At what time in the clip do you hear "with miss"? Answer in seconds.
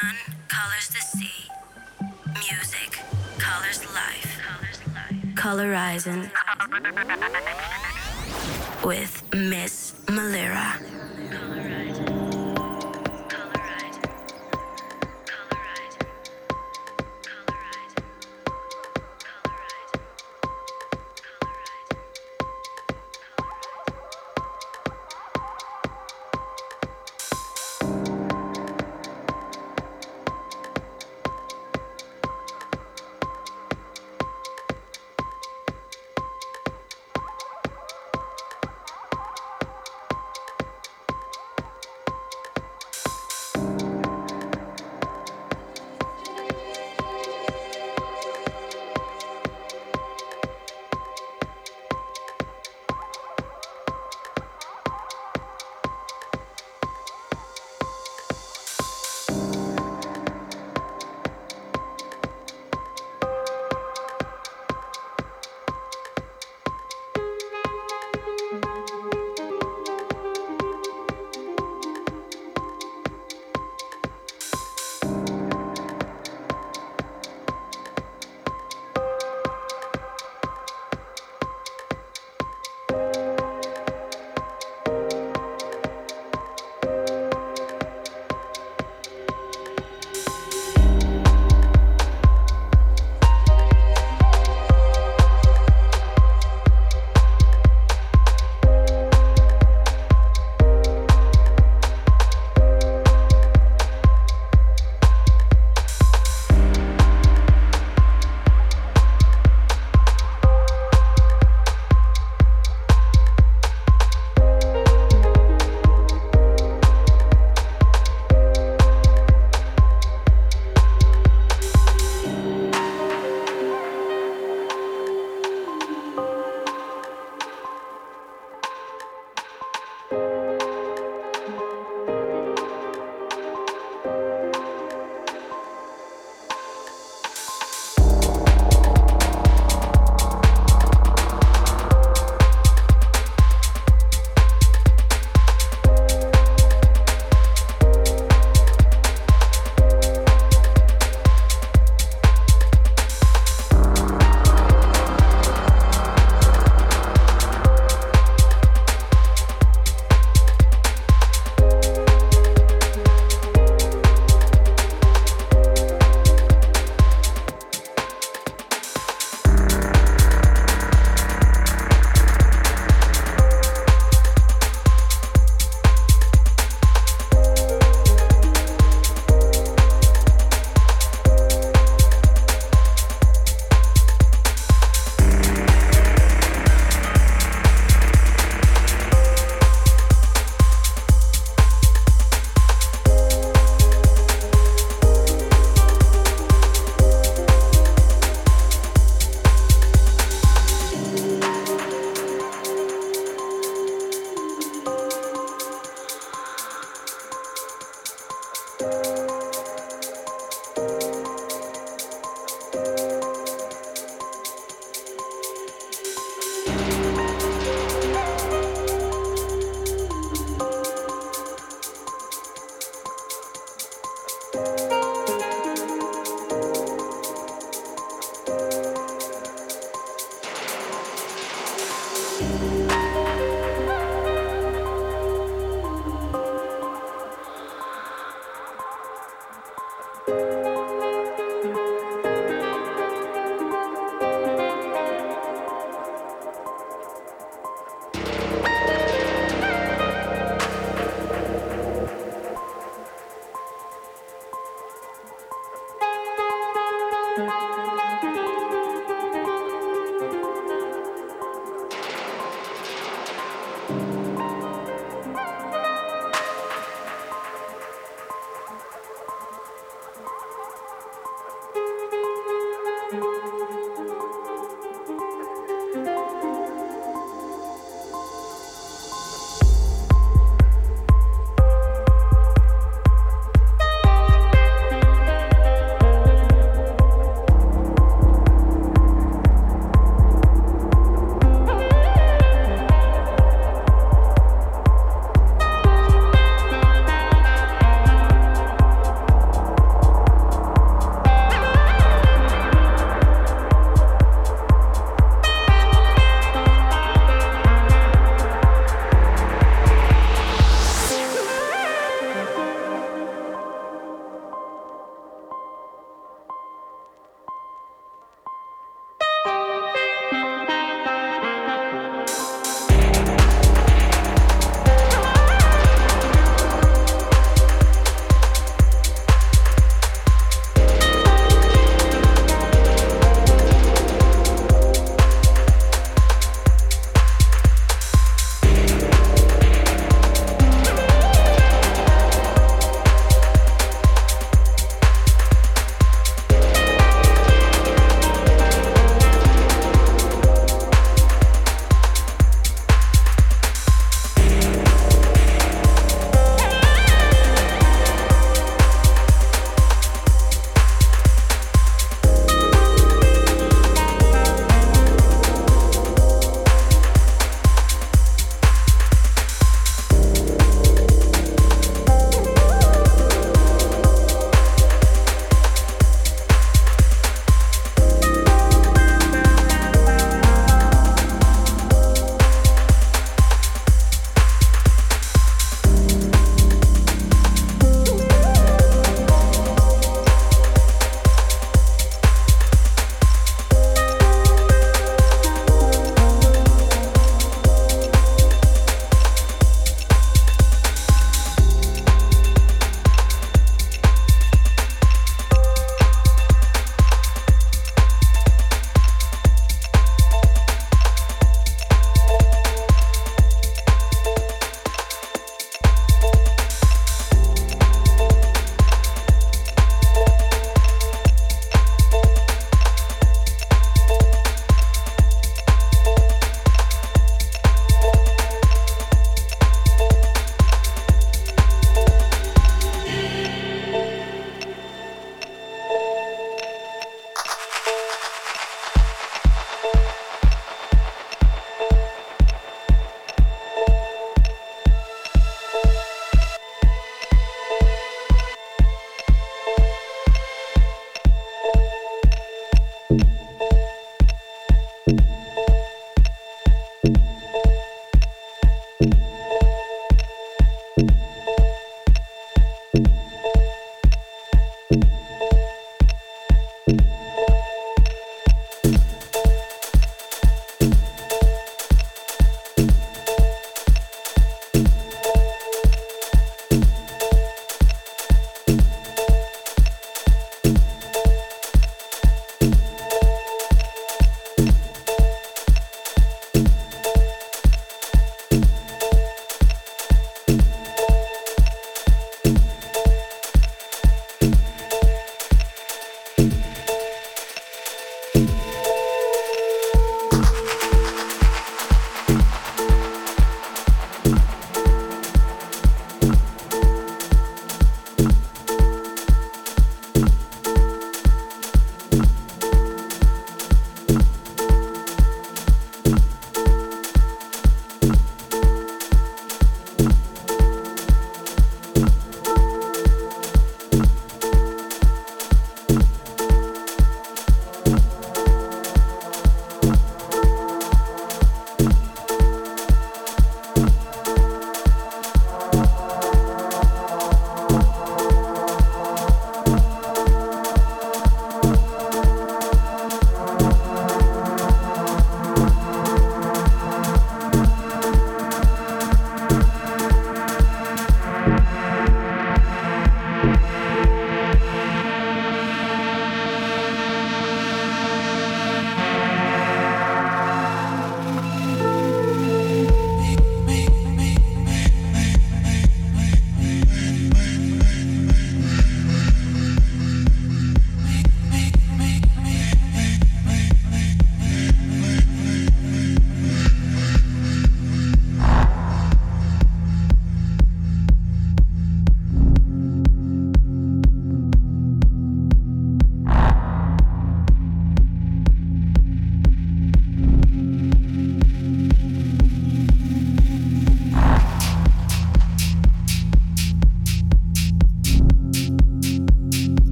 8.84-9.94